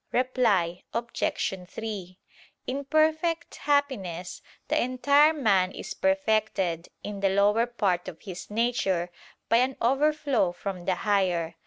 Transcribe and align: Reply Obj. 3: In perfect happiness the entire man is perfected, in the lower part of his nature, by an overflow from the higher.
Reply 0.11 0.81
Obj. 0.95 1.67
3: 1.69 2.17
In 2.65 2.85
perfect 2.85 3.55
happiness 3.57 4.41
the 4.67 4.81
entire 4.81 5.31
man 5.31 5.71
is 5.73 5.93
perfected, 5.93 6.87
in 7.03 7.19
the 7.19 7.29
lower 7.29 7.67
part 7.67 8.07
of 8.07 8.19
his 8.21 8.49
nature, 8.49 9.11
by 9.47 9.57
an 9.57 9.77
overflow 9.79 10.53
from 10.53 10.85
the 10.85 10.95
higher. 11.05 11.53